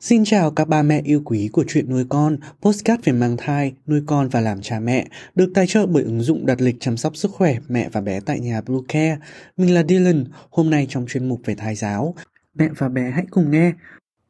[0.00, 3.72] Xin chào các ba mẹ yêu quý của chuyện nuôi con, postcard về mang thai,
[3.86, 6.96] nuôi con và làm cha mẹ, được tài trợ bởi ứng dụng đặt lịch chăm
[6.96, 9.18] sóc sức khỏe mẹ và bé tại nhà Blue Care.
[9.56, 12.14] Mình là Dylan, hôm nay trong chuyên mục về thai giáo.
[12.54, 13.72] Mẹ và bé hãy cùng nghe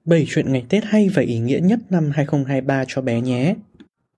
[0.04, 3.54] 7 chuyện ngày Tết hay và ý nghĩa nhất năm 2023 cho bé nhé.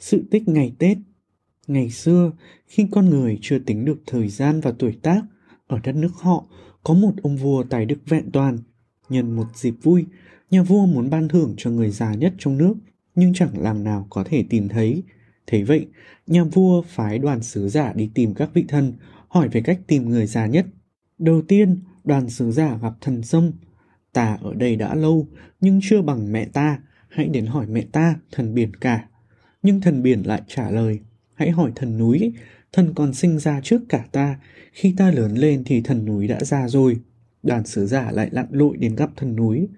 [0.00, 0.98] Sự tích ngày Tết
[1.66, 2.32] Ngày xưa,
[2.66, 5.22] khi con người chưa tính được thời gian và tuổi tác,
[5.66, 6.44] ở đất nước họ
[6.84, 8.58] có một ông vua tài đức vẹn toàn.
[9.08, 10.06] Nhân một dịp vui,
[10.50, 12.74] nhà vua muốn ban thưởng cho người già nhất trong nước,
[13.14, 15.02] nhưng chẳng làm nào có thể tìm thấy.
[15.46, 15.86] Thế vậy,
[16.26, 18.92] nhà vua phái đoàn sứ giả đi tìm các vị thần,
[19.28, 20.66] hỏi về cách tìm người già nhất.
[21.18, 23.52] Đầu tiên, đoàn sứ giả gặp thần sông.
[24.12, 25.28] Ta ở đây đã lâu,
[25.60, 26.78] nhưng chưa bằng mẹ ta,
[27.08, 29.09] hãy đến hỏi mẹ ta, thần biển cả.
[29.62, 31.00] Nhưng thần biển lại trả lời,
[31.34, 32.32] hãy hỏi thần núi,
[32.72, 34.36] thần còn sinh ra trước cả ta,
[34.72, 36.96] khi ta lớn lên thì thần núi đã ra rồi.
[37.42, 39.68] Đoàn sứ giả lại lặn lội đến gặp thần núi,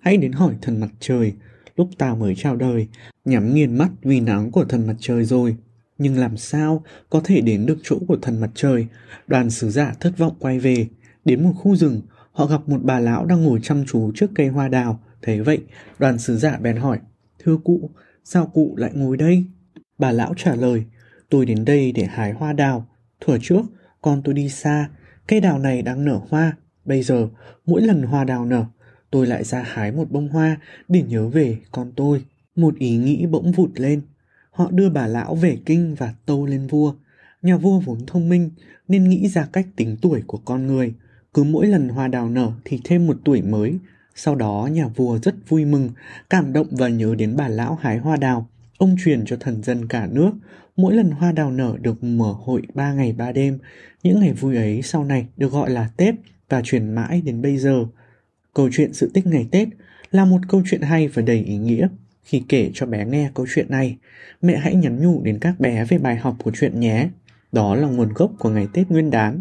[0.00, 1.32] hãy đến hỏi thần mặt trời,
[1.76, 2.88] lúc ta mới chào đời,
[3.24, 5.56] nhắm nghiền mắt vì nắng của thần mặt trời rồi.
[5.98, 8.86] Nhưng làm sao có thể đến được chỗ của thần mặt trời?
[9.26, 10.88] Đoàn sứ giả thất vọng quay về.
[11.24, 12.00] Đến một khu rừng,
[12.32, 15.00] họ gặp một bà lão đang ngồi chăm chú trước cây hoa đào.
[15.22, 15.58] Thế vậy,
[15.98, 16.98] đoàn sứ giả bèn hỏi,
[17.38, 17.90] Thưa cụ,
[18.24, 19.44] Sao cụ lại ngồi đây?
[19.98, 20.84] Bà lão trả lời,
[21.30, 22.86] tôi đến đây để hái hoa đào.
[23.20, 23.62] Thuở trước,
[24.02, 24.88] con tôi đi xa,
[25.26, 26.56] cây đào này đang nở hoa.
[26.84, 27.28] Bây giờ,
[27.66, 28.64] mỗi lần hoa đào nở,
[29.10, 32.24] tôi lại ra hái một bông hoa để nhớ về con tôi.
[32.56, 34.00] Một ý nghĩ bỗng vụt lên.
[34.50, 36.94] Họ đưa bà lão về kinh và tâu lên vua.
[37.42, 38.50] Nhà vua vốn thông minh
[38.88, 40.94] nên nghĩ ra cách tính tuổi của con người.
[41.34, 43.78] Cứ mỗi lần hoa đào nở thì thêm một tuổi mới,
[44.14, 45.90] sau đó nhà vua rất vui mừng,
[46.30, 48.48] cảm động và nhớ đến bà lão hái hoa đào.
[48.78, 50.30] Ông truyền cho thần dân cả nước,
[50.76, 53.58] mỗi lần hoa đào nở được mở hội ba ngày ba đêm.
[54.02, 56.14] Những ngày vui ấy sau này được gọi là Tết
[56.48, 57.84] và truyền mãi đến bây giờ.
[58.54, 59.68] Câu chuyện sự tích ngày Tết
[60.10, 61.88] là một câu chuyện hay và đầy ý nghĩa.
[62.24, 63.96] Khi kể cho bé nghe câu chuyện này,
[64.42, 67.08] mẹ hãy nhắn nhủ đến các bé về bài học của chuyện nhé.
[67.52, 69.40] Đó là nguồn gốc của ngày Tết Nguyên đán.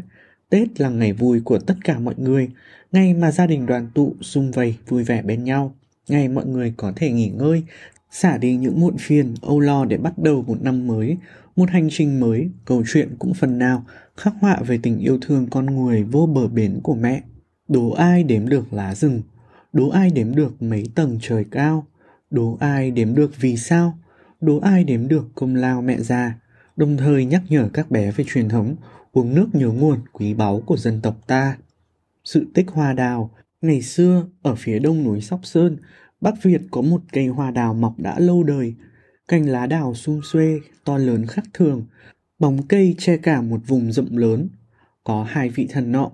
[0.50, 2.50] Tết là ngày vui của tất cả mọi người,
[2.92, 5.76] ngày mà gia đình đoàn tụ sum vầy vui vẻ bên nhau,
[6.08, 7.64] ngày mọi người có thể nghỉ ngơi,
[8.12, 11.18] xả đi những muộn phiền, âu lo để bắt đầu một năm mới,
[11.56, 13.86] một hành trình mới, câu chuyện cũng phần nào
[14.18, 17.22] khắc họa về tình yêu thương con người vô bờ bến của mẹ.
[17.68, 19.22] Đố ai đếm được lá rừng,
[19.74, 21.86] đố ai đếm được mấy tầng trời cao,
[22.30, 23.98] đố ai đếm được vì sao,
[24.42, 26.34] đố ai đếm được công lao mẹ già,
[26.76, 28.76] đồng thời nhắc nhở các bé về truyền thống
[29.12, 31.58] uống nước nhớ nguồn quý báu của dân tộc ta.
[32.24, 35.78] Sự tích hoa đào Ngày xưa, ở phía đông núi Sóc Sơn,
[36.22, 38.74] Bắc Việt có một cây hoa đào mọc đã lâu đời.
[39.28, 41.86] Cành lá đào sum xuê, to lớn khác thường.
[42.40, 44.50] Bóng cây che cả một vùng rộng lớn.
[45.04, 46.12] Có hai vị thần nọ,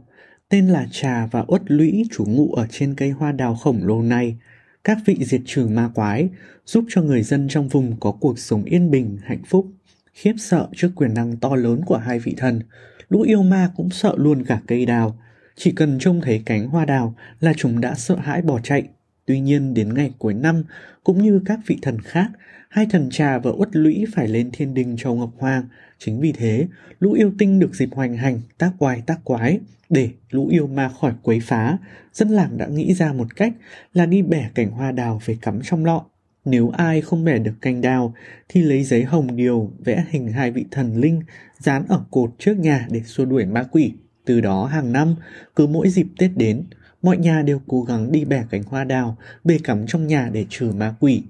[0.50, 4.02] tên là Trà và Uất Lũy chủ ngụ ở trên cây hoa đào khổng lồ
[4.02, 4.38] này.
[4.84, 6.30] Các vị diệt trừ ma quái,
[6.66, 9.68] giúp cho người dân trong vùng có cuộc sống yên bình, hạnh phúc.
[10.14, 12.62] Khiếp sợ trước quyền năng to lớn của hai vị thần,
[13.10, 15.20] lũ yêu ma cũng sợ luôn cả cây đào.
[15.60, 18.84] Chỉ cần trông thấy cánh hoa đào là chúng đã sợ hãi bỏ chạy.
[19.26, 20.64] Tuy nhiên đến ngày cuối năm,
[21.04, 22.28] cũng như các vị thần khác,
[22.70, 25.64] hai thần trà và uất lũy phải lên thiên đình châu Ngọc Hoàng.
[26.00, 26.68] Chính vì thế,
[27.00, 29.60] lũ yêu tinh được dịp hoành hành, tác quái tác quái.
[29.90, 31.78] Để lũ yêu ma khỏi quấy phá,
[32.14, 33.54] dân làng đã nghĩ ra một cách
[33.94, 36.06] là đi bẻ cành hoa đào về cắm trong lọ.
[36.46, 38.14] Nếu ai không bẻ được cành đào
[38.50, 41.22] thì lấy giấy hồng điều vẽ hình hai vị thần linh
[41.60, 43.94] dán ở cột trước nhà để xua đuổi ma quỷ.
[44.28, 45.16] Từ đó hàng năm,
[45.56, 46.64] cứ mỗi dịp Tết đến,
[47.02, 50.46] mọi nhà đều cố gắng đi bẻ cành hoa đào bê cắm trong nhà để
[50.50, 51.24] trừ ma quỷ.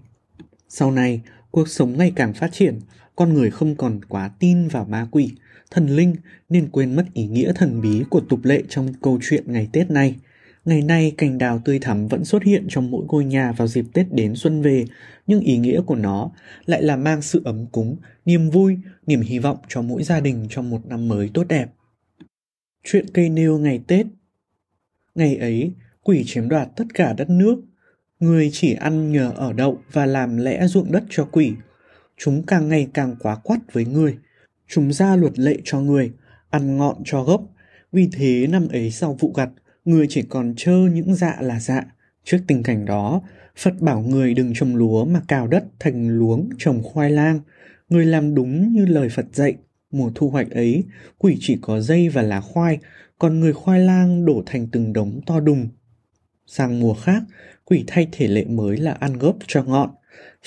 [0.69, 1.21] Sau này,
[1.51, 2.79] cuộc sống ngày càng phát triển,
[3.15, 5.31] con người không còn quá tin vào ma quỷ,
[5.71, 6.15] thần linh
[6.49, 9.91] nên quên mất ý nghĩa thần bí của tục lệ trong câu chuyện ngày Tết
[9.91, 10.15] này.
[10.65, 13.85] Ngày nay, cành đào tươi thắm vẫn xuất hiện trong mỗi ngôi nhà vào dịp
[13.93, 14.85] Tết đến xuân về,
[15.27, 16.31] nhưng ý nghĩa của nó
[16.65, 18.77] lại là mang sự ấm cúng, niềm vui,
[19.07, 21.67] niềm hy vọng cho mỗi gia đình trong một năm mới tốt đẹp.
[22.89, 24.05] Chuyện cây nêu ngày Tết
[25.15, 25.71] Ngày ấy,
[26.03, 27.61] quỷ chiếm đoạt tất cả đất nước.
[28.19, 31.53] Người chỉ ăn nhờ ở đậu và làm lẽ ruộng đất cho quỷ.
[32.17, 34.17] Chúng càng ngày càng quá quắt với người.
[34.67, 36.11] Chúng ra luật lệ cho người,
[36.49, 37.41] ăn ngọn cho gốc.
[37.91, 39.49] Vì thế năm ấy sau vụ gặt,
[39.85, 41.83] người chỉ còn trơ những dạ là dạ.
[42.23, 43.21] Trước tình cảnh đó,
[43.57, 47.39] Phật bảo người đừng trồng lúa mà cào đất thành luống trồng khoai lang.
[47.89, 49.55] Người làm đúng như lời Phật dạy.
[49.91, 50.83] Mùa thu hoạch ấy,
[51.17, 52.77] quỷ chỉ có dây và lá khoai,
[53.19, 55.67] còn người khoai lang đổ thành từng đống to đùng.
[56.45, 57.23] Sang mùa khác,
[57.65, 59.89] quỷ thay thể lệ mới là ăn gốc cho ngọn.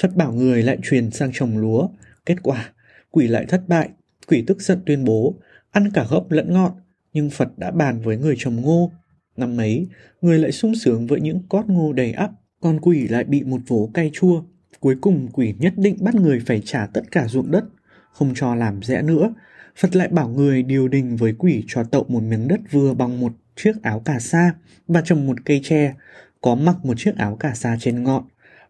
[0.01, 1.89] Phật bảo người lại truyền sang trồng lúa.
[2.27, 2.73] Kết quả,
[3.11, 3.89] quỷ lại thất bại.
[4.27, 5.35] Quỷ tức giận tuyên bố,
[5.71, 6.73] ăn cả gốc lẫn ngọn,
[7.13, 8.93] nhưng Phật đã bàn với người trồng ngô.
[9.37, 9.89] Năm ấy,
[10.21, 13.61] người lại sung sướng với những cót ngô đầy ắp, còn quỷ lại bị một
[13.67, 14.43] vố cay chua.
[14.81, 17.65] Cuối cùng quỷ nhất định bắt người phải trả tất cả ruộng đất,
[18.13, 19.35] không cho làm rẽ nữa.
[19.77, 23.21] Phật lại bảo người điều đình với quỷ cho tậu một miếng đất vừa bằng
[23.21, 24.55] một chiếc áo cà sa
[24.89, 25.95] và trồng một cây tre,
[26.41, 28.25] có mặc một chiếc áo cà sa trên ngọn.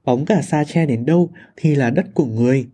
[0.05, 2.69] Bóng cà sa tre đến đâu thì là đất của người.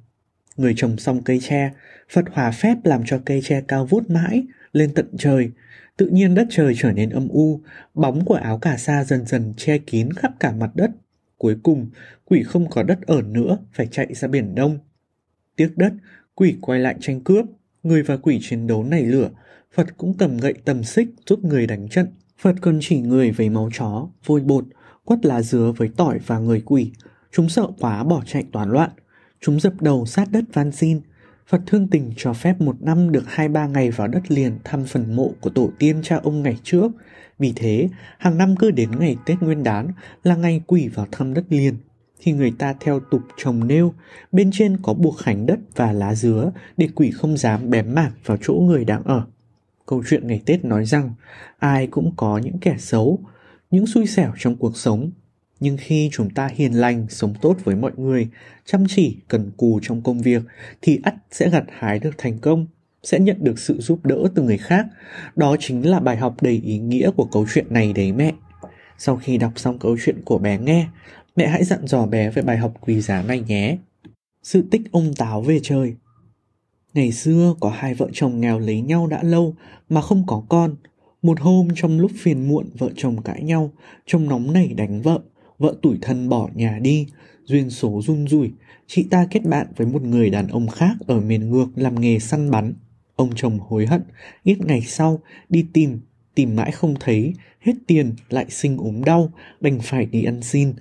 [0.57, 1.71] Người trồng xong cây tre,
[2.11, 5.51] Phật hòa phép làm cho cây tre cao vút mãi, lên tận trời.
[5.97, 7.61] Tự nhiên đất trời trở nên âm u,
[7.95, 10.91] bóng của áo cà sa dần dần che kín khắp cả mặt đất.
[11.39, 11.91] Cuối cùng,
[12.25, 14.79] quỷ không có đất ở nữa, phải chạy ra biển đông.
[15.57, 15.93] Tiếc đất,
[16.37, 17.45] quỷ quay lại tranh cướp,
[17.83, 19.31] người và quỷ chiến đấu nảy lửa,
[19.75, 22.07] Phật cũng cầm gậy tầm xích giúp người đánh trận.
[22.39, 24.65] Phật còn chỉ người với máu chó, vôi bột,
[25.05, 26.91] quất lá dứa với tỏi và người quỷ.
[27.33, 28.91] Chúng sợ quá bỏ chạy toán loạn.
[29.41, 31.01] Chúng dập đầu sát đất van xin.
[31.47, 34.85] Phật thương tình cho phép một năm được hai ba ngày vào đất liền thăm
[34.85, 36.93] phần mộ của tổ tiên cha ông ngày trước.
[37.39, 39.89] Vì thế, hàng năm cứ đến ngày Tết Nguyên đán
[40.23, 41.75] là ngày quỷ vào thăm đất liền.
[42.21, 43.95] Thì người ta theo tục trồng nêu,
[44.33, 48.13] bên trên có buộc khánh đất và lá dứa để quỷ không dám bém mảng
[48.25, 49.27] vào chỗ người đang ở.
[49.87, 51.15] Câu chuyện ngày Tết nói rằng
[51.59, 53.19] ai cũng có những kẻ xấu,
[53.71, 55.11] những xui xẻo trong cuộc sống.
[55.61, 58.29] Nhưng khi chúng ta hiền lành, sống tốt với mọi người,
[58.65, 60.43] chăm chỉ, cần cù trong công việc
[60.83, 62.67] thì ắt sẽ gặt hái được thành công,
[63.03, 64.87] sẽ nhận được sự giúp đỡ từ người khác.
[65.37, 68.33] Đó chính là bài học đầy ý nghĩa của câu chuyện này đấy mẹ.
[68.99, 70.87] Sau khi đọc xong câu chuyện của bé nghe,
[71.37, 73.79] mẹ hãy dặn dò bé về bài học quý giá này nhé.
[74.43, 75.95] Sự tích ông táo về trời
[76.97, 79.55] Ngày xưa có hai vợ chồng nghèo lấy nhau đã lâu
[79.89, 80.75] mà không có con.
[81.23, 83.73] Một hôm trong lúc phiền muộn vợ chồng cãi nhau,
[84.07, 85.21] chồng nóng nảy đánh vợ,
[85.59, 87.07] vợ tủi thân bỏ nhà đi,
[87.45, 88.51] duyên số run rủi,
[88.87, 92.19] chị ta kết bạn với một người đàn ông khác ở miền ngược làm nghề
[92.19, 92.75] săn bắn.
[93.17, 94.03] Ông chồng hối hận,
[94.43, 96.01] ít ngày sau đi tìm,
[96.35, 100.73] tìm mãi không thấy, hết tiền lại sinh ốm đau, đành phải đi ăn xin.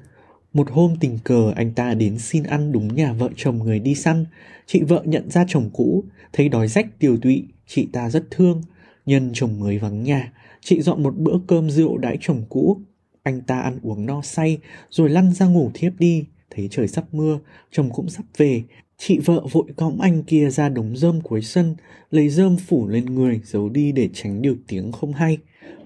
[0.56, 3.96] Một hôm tình cờ anh ta đến xin ăn đúng nhà vợ chồng người đi
[3.96, 4.26] săn.
[4.66, 6.04] Chị vợ nhận ra chồng cũ,
[6.34, 8.62] thấy đói rách tiều tụy, chị ta rất thương.
[9.06, 12.82] Nhân chồng mới vắng nhà, chị dọn một bữa cơm rượu đãi chồng cũ.
[13.24, 14.58] Anh ta ăn uống no say,
[14.90, 16.26] rồi lăn ra ngủ thiếp đi.
[16.50, 17.40] Thấy trời sắp mưa,
[17.72, 18.64] chồng cũng sắp về.
[18.98, 21.76] Chị vợ vội cõng anh kia ra đống rơm cuối sân,
[22.12, 25.38] lấy rơm phủ lên người, giấu đi để tránh điều tiếng không hay.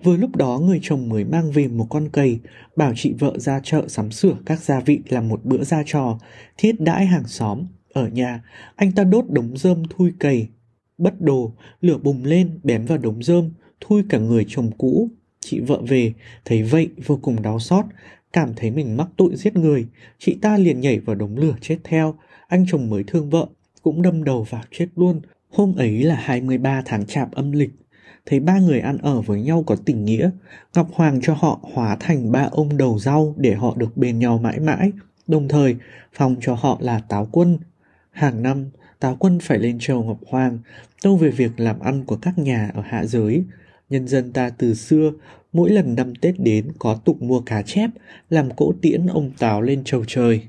[0.04, 2.40] Vừa lúc đó người chồng mới mang về một con cầy,
[2.76, 6.20] bảo chị vợ ra chợ sắm sửa các gia vị làm một bữa ra trò,
[6.58, 7.66] thiết đãi hàng xóm.
[7.94, 8.44] Ở nhà,
[8.76, 10.48] anh ta đốt đống rơm thui cầy.
[10.98, 13.52] Bất đồ, lửa bùng lên, bén vào đống rơm,
[13.82, 15.10] thui cả người chồng cũ.
[15.40, 16.14] Chị vợ về,
[16.46, 17.86] thấy vậy vô cùng đau xót,
[18.34, 19.88] cảm thấy mình mắc tội giết người.
[20.20, 22.16] Chị ta liền nhảy vào đống lửa chết theo,
[22.50, 23.48] anh chồng mới thương vợ,
[23.82, 25.22] cũng đâm đầu vào chết luôn.
[25.50, 27.72] Hôm ấy là 23 tháng chạp âm lịch,
[28.26, 30.30] thấy ba người ăn ở với nhau có tình nghĩa,
[30.76, 34.38] Ngọc Hoàng cho họ hóa thành ba ông đầu rau để họ được bên nhau
[34.38, 34.92] mãi mãi,
[35.28, 35.76] đồng thời
[36.14, 37.58] phòng cho họ là táo quân.
[38.12, 40.60] Hàng năm, táo quân phải lên chầu Ngọc Hoàng,
[41.02, 43.44] tâu về việc làm ăn của các nhà ở hạ giới.
[43.90, 45.12] Nhân dân ta từ xưa,
[45.54, 47.90] mỗi lần năm Tết đến có tục mua cá chép,
[48.30, 50.42] làm cỗ tiễn ông táo lên chầu trời.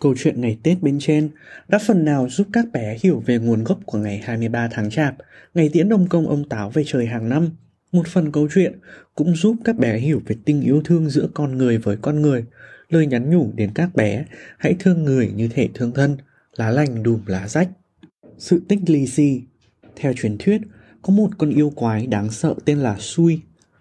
[0.00, 1.28] Câu chuyện ngày Tết bên trên
[1.68, 5.14] đã phần nào giúp các bé hiểu về nguồn gốc của ngày 23 tháng Chạp,
[5.54, 7.50] ngày tiễn đông công ông Táo về trời hàng năm.
[7.92, 8.78] Một phần câu chuyện
[9.14, 12.44] cũng giúp các bé hiểu về tình yêu thương giữa con người với con người,
[12.88, 14.24] lời nhắn nhủ đến các bé
[14.58, 16.16] hãy thương người như thể thương thân,
[16.56, 17.68] lá lành đùm lá rách.
[18.38, 19.42] Sự tích lì xì
[19.96, 20.60] Theo truyền thuyết,
[21.02, 23.40] có một con yêu quái đáng sợ tên là Sui.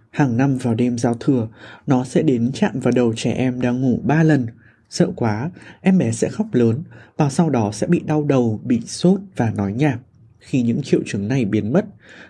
[0.09, 1.47] Hàng năm vào đêm giao thừa,
[1.87, 4.47] nó sẽ đến chạm vào đầu trẻ em đang ngủ ba lần–
[4.95, 6.83] Sợ quá, em bé sẽ khóc lớn
[7.17, 9.99] và sau đó sẽ bị đau đầu, bị sốt và nói nhảm.
[10.39, 11.85] Khi những triệu chứng này biến mất,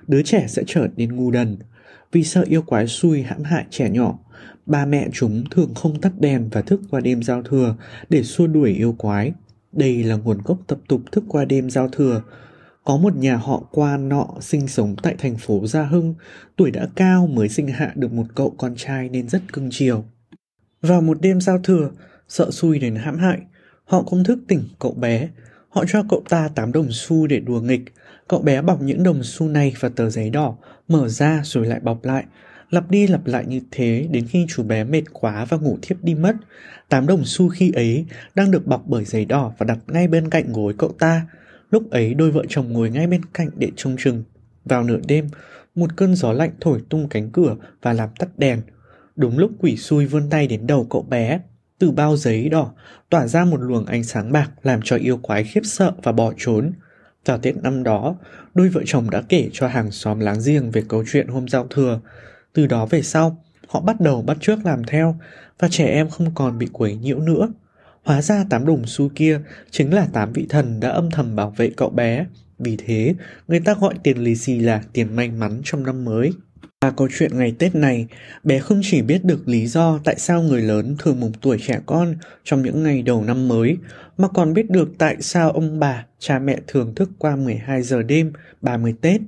[0.07, 1.57] đứa trẻ sẽ trở nên ngu đần.
[2.11, 4.19] Vì sợ yêu quái xui hãm hại trẻ nhỏ,
[4.65, 7.75] ba mẹ chúng thường không tắt đèn và thức qua đêm giao thừa
[8.09, 9.33] để xua đuổi yêu quái.
[9.71, 12.21] Đây là nguồn gốc tập tục thức qua đêm giao thừa.
[12.83, 16.15] Có một nhà họ quan nọ sinh sống tại thành phố Gia Hưng,
[16.55, 20.05] tuổi đã cao mới sinh hạ được một cậu con trai nên rất cưng chiều.
[20.81, 21.89] Vào một đêm giao thừa,
[22.27, 23.39] sợ xui đến hãm hại.
[23.85, 25.29] Họ cũng thức tỉnh cậu bé.
[25.69, 27.81] Họ cho cậu ta 8 đồng xu để đùa nghịch.
[28.27, 31.79] Cậu bé bọc những đồng xu này vào tờ giấy đỏ, mở ra rồi lại
[31.79, 32.25] bọc lại.
[32.69, 36.03] Lặp đi lặp lại như thế đến khi chú bé mệt quá và ngủ thiếp
[36.03, 36.35] đi mất.
[36.89, 38.05] Tám đồng xu khi ấy
[38.35, 41.27] đang được bọc bởi giấy đỏ và đặt ngay bên cạnh gối cậu ta.
[41.69, 44.23] Lúc ấy đôi vợ chồng ngồi ngay bên cạnh để trông chừng.
[44.65, 45.29] Vào nửa đêm,
[45.75, 48.61] một cơn gió lạnh thổi tung cánh cửa và làm tắt đèn.
[49.15, 51.39] Đúng lúc quỷ xui vươn tay đến đầu cậu bé,
[51.79, 52.71] từ bao giấy đỏ
[53.09, 56.33] tỏa ra một luồng ánh sáng bạc làm cho yêu quái khiếp sợ và bỏ
[56.37, 56.71] trốn.
[57.25, 58.15] Vào Tết năm đó,
[58.53, 61.67] đôi vợ chồng đã kể cho hàng xóm láng giềng về câu chuyện hôm giao
[61.67, 61.99] thừa.
[62.53, 65.15] Từ đó về sau, họ bắt đầu bắt chước làm theo
[65.59, 67.49] và trẻ em không còn bị quấy nhiễu nữa.
[68.03, 69.39] Hóa ra tám đồng xu kia
[69.71, 72.25] chính là tám vị thần đã âm thầm bảo vệ cậu bé.
[72.59, 73.15] Vì thế,
[73.47, 76.33] người ta gọi tiền lì xì là tiền may mắn trong năm mới.
[76.81, 78.07] Và câu chuyện ngày Tết này,
[78.43, 81.79] bé không chỉ biết được lý do tại sao người lớn thường mùng tuổi trẻ
[81.85, 83.77] con trong những ngày đầu năm mới,
[84.17, 88.03] mà còn biết được tại sao ông bà, cha mẹ thường thức qua 12 giờ
[88.03, 89.21] đêm 30 Tết.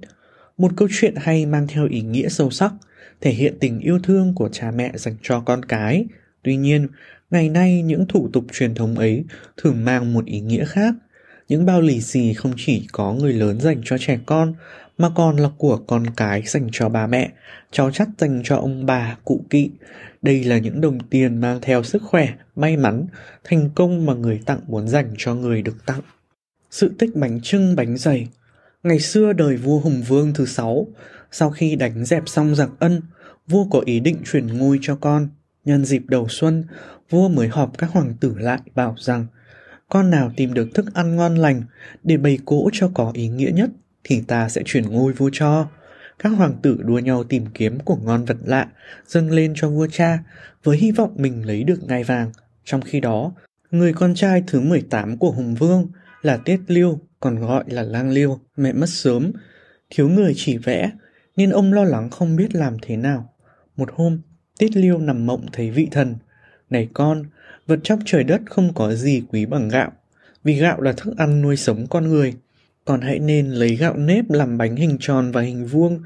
[0.58, 2.74] Một câu chuyện hay mang theo ý nghĩa sâu sắc,
[3.22, 6.06] thể hiện tình yêu thương của cha mẹ dành cho con cái.
[6.44, 6.88] Tuy nhiên,
[7.32, 9.24] ngày nay những thủ tục truyền thống ấy
[9.58, 10.96] thường mang một ý nghĩa khác.
[11.48, 14.53] Những bao lì xì không chỉ có người lớn dành cho trẻ con
[14.98, 17.32] mà còn là của con cái dành cho bà mẹ,
[17.72, 19.70] cháu chắt dành cho ông bà, cụ kỵ.
[20.22, 23.06] Đây là những đồng tiền mang theo sức khỏe, may mắn,
[23.44, 26.01] thành công mà người tặng muốn dành cho người được tặng.
[26.72, 28.27] Sự tích bánh trưng bánh dày
[28.84, 30.88] Ngày xưa đời vua Hùng Vương thứ sáu,
[31.32, 33.01] sau khi đánh dẹp xong giặc ân,
[33.48, 35.27] vua có ý định chuyển ngôi cho con.
[35.66, 36.63] Nhân dịp đầu xuân,
[37.10, 39.25] vua mới họp các hoàng tử lại bảo rằng
[39.89, 41.63] con nào tìm được thức ăn ngon lành
[42.04, 43.70] để bày cỗ cho có ý nghĩa nhất
[44.08, 45.68] thì ta sẽ chuyển ngôi vua cho.
[46.20, 48.68] Các hoàng tử đua nhau tìm kiếm của ngon vật lạ,
[49.08, 50.20] dâng lên cho vua cha,
[50.64, 52.32] với hy vọng mình lấy được ngai vàng.
[52.66, 53.32] Trong khi đó,
[53.72, 55.88] người con trai thứ 18 của Hùng Vương
[56.22, 59.32] là Tiết Liêu, còn gọi là Lang Liêu, mẹ mất sớm,
[59.90, 60.92] thiếu người chỉ vẽ,
[61.36, 63.34] nên ông lo lắng không biết làm thế nào.
[63.78, 64.22] Một hôm,
[64.60, 66.16] Tiết Liêu nằm mộng thấy vị thần.
[66.70, 67.24] Này con,
[67.68, 69.92] vật trong trời đất không có gì quý bằng gạo,
[70.44, 72.34] vì gạo là thức ăn nuôi sống con người
[72.88, 76.01] còn hãy nên lấy gạo nếp làm bánh hình tròn và hình vuông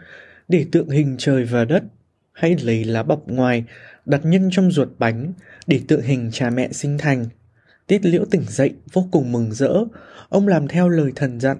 [0.47, 1.83] để tượng hình trời và đất.
[2.31, 3.63] Hãy lấy lá bọc ngoài,
[4.05, 5.33] đặt nhân trong ruột bánh
[5.67, 7.25] để tượng hình cha mẹ sinh thành.
[7.87, 9.73] Tiết liễu tỉnh dậy vô cùng mừng rỡ,
[10.29, 11.57] ông làm theo lời thần dặn,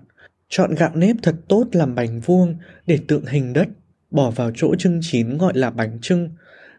[0.49, 2.55] chọn gạo nếp thật tốt làm bánh vuông
[2.87, 3.67] để tượng hình đất,
[4.11, 6.29] bỏ vào chỗ trưng chín gọi là bánh trưng,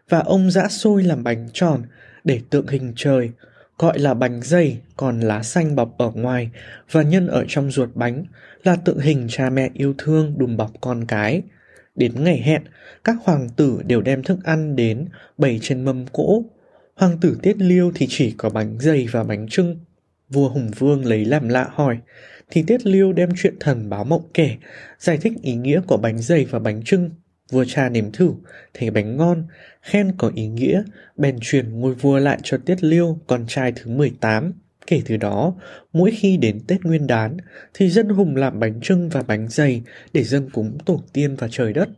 [0.09, 1.81] và ông giã xôi làm bánh tròn
[2.23, 3.31] để tượng hình trời,
[3.77, 6.49] gọi là bánh dày, còn lá xanh bọc ở ngoài
[6.91, 8.25] và nhân ở trong ruột bánh
[8.63, 11.41] là tượng hình cha mẹ yêu thương đùm bọc con cái.
[11.95, 12.61] Đến ngày hẹn,
[13.03, 15.05] các hoàng tử đều đem thức ăn đến
[15.37, 16.43] bày trên mâm cỗ.
[16.95, 19.77] Hoàng tử Tiết Liêu thì chỉ có bánh dày và bánh trưng.
[20.29, 21.97] Vua Hùng Vương lấy làm lạ hỏi,
[22.51, 24.57] thì Tiết Liêu đem chuyện thần báo mộng kể,
[24.99, 27.09] giải thích ý nghĩa của bánh dày và bánh trưng
[27.53, 28.33] Vua cha nếm thử,
[28.73, 29.47] thấy bánh ngon,
[29.81, 30.83] khen có ý nghĩa,
[31.17, 34.53] bèn truyền ngôi vua lại cho Tiết Liêu, con trai thứ 18.
[34.87, 35.53] Kể từ đó,
[35.93, 37.37] mỗi khi đến Tết Nguyên đán,
[37.73, 39.81] thì dân hùng làm bánh trưng và bánh dày
[40.13, 41.89] để dân cúng tổ tiên và trời đất.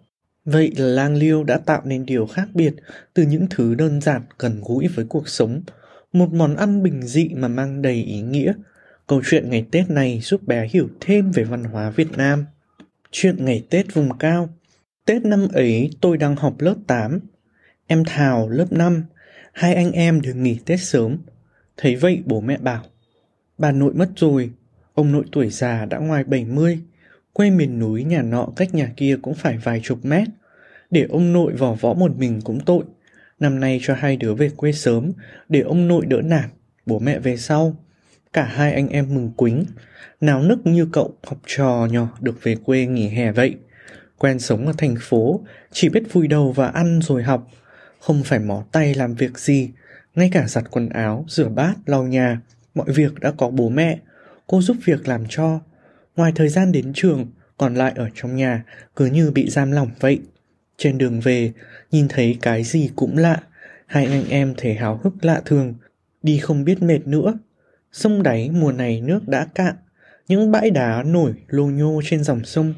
[0.46, 2.74] Vậy là lang liêu đã tạo nên điều khác biệt
[3.14, 5.62] từ những thứ đơn giản gần gũi với cuộc sống,
[6.14, 8.54] một món ăn bình dị mà mang đầy ý nghĩa.
[9.08, 12.46] Câu chuyện ngày Tết này giúp bé hiểu thêm về văn hóa Việt Nam.
[13.12, 14.50] Chuyện ngày Tết vùng cao
[15.06, 17.20] Tết năm ấy tôi đang học lớp 8,
[17.88, 19.04] em Thảo lớp 5,
[19.54, 21.18] hai anh em được nghỉ Tết sớm.
[21.78, 22.84] Thấy vậy bố mẹ bảo,
[23.58, 24.52] bà nội mất rồi,
[24.94, 26.80] ông nội tuổi già đã ngoài 70,
[27.34, 30.28] quê miền núi nhà nọ cách nhà kia cũng phải vài chục mét.
[30.92, 32.84] Để ông nội vỏ võ một mình cũng tội,
[33.40, 35.12] năm nay cho hai đứa về quê sớm,
[35.50, 36.50] để ông nội đỡ nản,
[36.86, 37.76] bố mẹ về sau.
[38.34, 39.66] Cả hai anh em mừng quính,
[40.22, 43.56] nào nức như cậu học trò nhỏ được về quê nghỉ hè vậy
[44.18, 45.42] quen sống ở thành phố,
[45.72, 47.48] chỉ biết vui đầu và ăn rồi học,
[48.00, 49.70] không phải mỏ tay làm việc gì,
[50.16, 52.42] ngay cả giặt quần áo, rửa bát, lau nhà,
[52.76, 54.00] mọi việc đã có bố mẹ,
[54.48, 55.60] cô giúp việc làm cho.
[56.16, 58.64] Ngoài thời gian đến trường, còn lại ở trong nhà
[58.96, 60.22] cứ như bị giam lỏng vậy.
[60.78, 61.54] Trên đường về,
[61.92, 63.42] nhìn thấy cái gì cũng lạ,
[63.86, 65.74] hai anh em thấy háo hức lạ thường,
[66.24, 67.34] đi không biết mệt nữa.
[67.92, 69.76] Sông đáy mùa này nước đã cạn,
[70.28, 72.74] những bãi đá nổi lô nhô trên dòng sông,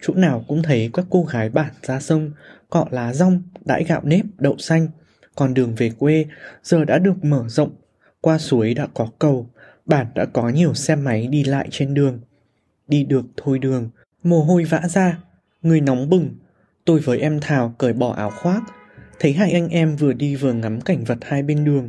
[0.00, 2.30] chỗ nào cũng thấy các cô gái bản ra sông,
[2.70, 4.88] cọ lá rong, đãi gạo nếp, đậu xanh.
[5.34, 6.24] Còn đường về quê
[6.62, 7.70] giờ đã được mở rộng,
[8.20, 9.50] qua suối đã có cầu,
[9.86, 12.20] bản đã có nhiều xe máy đi lại trên đường.
[12.88, 13.90] Đi được thôi đường,
[14.22, 15.18] mồ hôi vã ra,
[15.62, 16.36] người nóng bừng.
[16.84, 18.62] Tôi với em Thảo cởi bỏ áo khoác,
[19.18, 21.88] thấy hai anh em vừa đi vừa ngắm cảnh vật hai bên đường.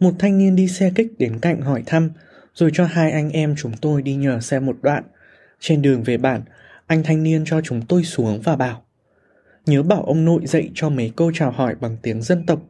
[0.00, 2.10] Một thanh niên đi xe kích đến cạnh hỏi thăm,
[2.54, 5.02] rồi cho hai anh em chúng tôi đi nhờ xe một đoạn.
[5.60, 6.42] Trên đường về bản,
[6.88, 8.82] anh thanh niên cho chúng tôi xuống và bảo
[9.66, 12.62] Nhớ bảo ông nội dạy cho mấy câu chào hỏi bằng tiếng dân tộc.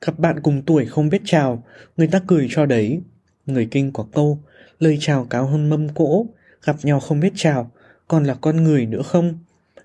[0.00, 1.64] Gặp bạn cùng tuổi không biết chào,
[1.96, 3.00] người ta cười cho đấy.
[3.46, 4.38] Người kinh có câu,
[4.78, 6.26] lời chào cáo hơn mâm cỗ,
[6.64, 7.70] gặp nhau không biết chào,
[8.08, 9.38] còn là con người nữa không?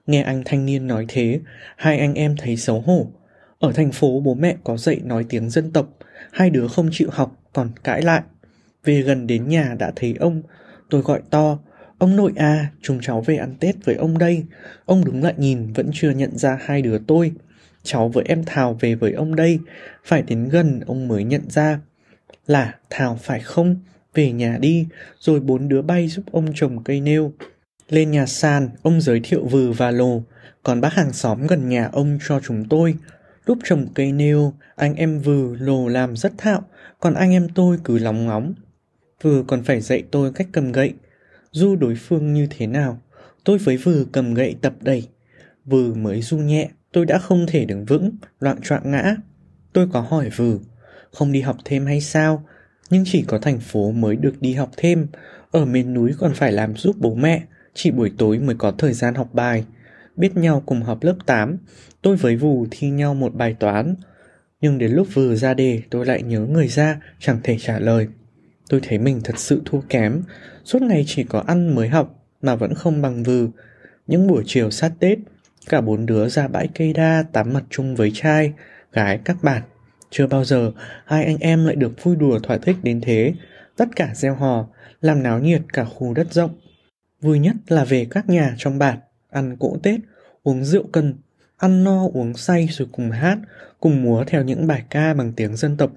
[0.07, 1.39] Nghe anh thanh niên nói thế,
[1.75, 3.07] hai anh em thấy xấu hổ.
[3.59, 5.89] Ở thành phố bố mẹ có dạy nói tiếng dân tộc,
[6.31, 8.21] hai đứa không chịu học còn cãi lại.
[8.83, 10.41] Về gần đến nhà đã thấy ông,
[10.89, 11.59] tôi gọi to,
[11.99, 14.43] ông nội à, chúng cháu về ăn Tết với ông đây.
[14.85, 17.31] Ông đứng lại nhìn vẫn chưa nhận ra hai đứa tôi.
[17.83, 19.59] Cháu với em Thảo về với ông đây,
[20.05, 21.79] phải đến gần ông mới nhận ra.
[22.47, 23.75] Là Thảo phải không?
[24.13, 24.87] Về nhà đi,
[25.19, 27.33] rồi bốn đứa bay giúp ông trồng cây nêu.
[27.89, 30.23] Lên nhà sàn, ông giới thiệu vừ và lồ,
[30.63, 32.95] còn bác hàng xóm gần nhà ông cho chúng tôi.
[33.45, 36.63] Lúc trồng cây nêu, anh em vừ lồ làm rất thạo,
[36.99, 38.53] còn anh em tôi cứ lóng ngóng.
[39.21, 40.93] Vừ còn phải dạy tôi cách cầm gậy,
[41.51, 43.01] du đối phương như thế nào.
[43.43, 45.07] Tôi với vừa cầm gậy tập đẩy.
[45.65, 49.15] vừa mới du nhẹ, tôi đã không thể đứng vững, loạn choạng ngã.
[49.73, 50.57] Tôi có hỏi vừa
[51.11, 52.43] không đi học thêm hay sao?
[52.89, 55.07] Nhưng chỉ có thành phố mới được đi học thêm,
[55.51, 58.93] ở miền núi còn phải làm giúp bố mẹ, chỉ buổi tối mới có thời
[58.93, 59.65] gian học bài.
[60.15, 61.57] Biết nhau cùng học lớp 8,
[62.01, 63.95] tôi với Vù thi nhau một bài toán.
[64.61, 68.07] Nhưng đến lúc vừa ra đề tôi lại nhớ người ra, chẳng thể trả lời.
[68.69, 70.23] Tôi thấy mình thật sự thua kém,
[70.63, 73.47] suốt ngày chỉ có ăn mới học mà vẫn không bằng Vừ.
[74.07, 75.17] Những buổi chiều sát Tết,
[75.69, 78.53] cả bốn đứa ra bãi cây đa tắm mặt chung với trai,
[78.93, 79.61] gái các bạn.
[80.09, 80.71] Chưa bao giờ
[81.05, 83.33] hai anh em lại được vui đùa thỏa thích đến thế,
[83.77, 84.67] tất cả gieo hò,
[85.01, 86.59] làm náo nhiệt cả khu đất rộng.
[87.21, 88.97] Vui nhất là về các nhà trong bản,
[89.29, 89.99] ăn cỗ Tết,
[90.43, 91.13] uống rượu cần,
[91.57, 93.37] ăn no uống say rồi cùng hát,
[93.79, 95.91] cùng múa theo những bài ca bằng tiếng dân tộc.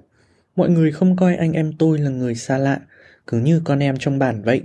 [0.55, 2.79] Mọi người không coi anh em tôi là người xa lạ,
[3.27, 4.61] cứ như con em trong bản vậy.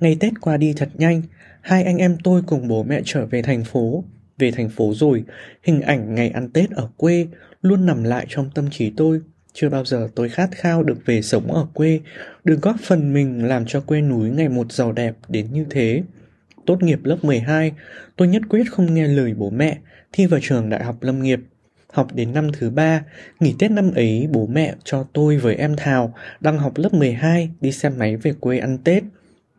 [0.00, 1.22] Ngày Tết qua đi thật nhanh,
[1.60, 4.04] hai anh em tôi cùng bố mẹ trở về thành phố.
[4.38, 5.24] Về thành phố rồi,
[5.62, 7.26] hình ảnh ngày ăn Tết ở quê
[7.62, 9.20] luôn nằm lại trong tâm trí tôi.
[9.52, 12.00] Chưa bao giờ tôi khát khao được về sống ở quê,
[12.44, 16.02] được góp phần mình làm cho quê núi ngày một giàu đẹp đến như thế.
[16.66, 17.72] Tốt nghiệp lớp 12,
[18.16, 19.78] tôi nhất quyết không nghe lời bố mẹ,
[20.12, 21.40] thi vào trường đại học lâm nghiệp.
[21.92, 23.04] Học đến năm thứ ba,
[23.40, 27.50] nghỉ Tết năm ấy bố mẹ cho tôi với em Thảo đang học lớp 12
[27.60, 29.02] đi xe máy về quê ăn Tết.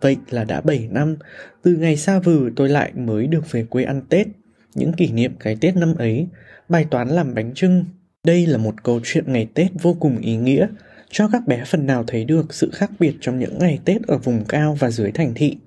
[0.02, 1.15] Vậy là đã 7 năm,
[1.63, 4.28] từ ngày xa vừ tôi lại mới được về quê ăn Tết.
[4.76, 6.28] Những kỷ niệm cái Tết năm ấy,
[6.70, 7.86] bài toán làm bánh trưng.
[8.24, 10.68] Đây là một câu chuyện ngày Tết vô cùng ý nghĩa,
[11.10, 14.18] cho các bé phần nào thấy được sự khác biệt trong những ngày Tết ở
[14.18, 15.58] vùng cao và dưới thành thị.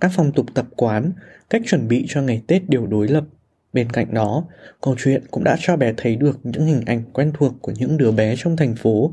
[0.00, 1.12] Các phong tục tập quán,
[1.50, 3.24] cách chuẩn bị cho ngày Tết đều đối lập.
[3.74, 4.44] Bên cạnh đó,
[4.80, 7.96] câu chuyện cũng đã cho bé thấy được những hình ảnh quen thuộc của những
[7.96, 9.12] đứa bé trong thành phố.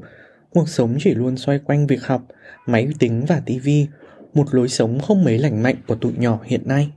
[0.49, 2.21] Cuộc sống chỉ luôn xoay quanh việc học,
[2.65, 3.87] máy tính và tivi,
[4.33, 6.91] một lối sống không mấy lành mạnh của tụi nhỏ hiện nay.